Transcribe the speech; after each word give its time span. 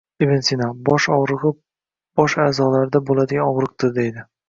Ibn 0.25 0.39
Sino: 0.45 0.69
"Bosh 0.89 1.07
og‘rig‘i 1.17 1.53
bosh 1.53 2.39
a’zolarida 2.49 3.07
bo‘ladigan 3.11 3.51
og‘riqdir" 3.55 3.99
deydi. 4.03 4.31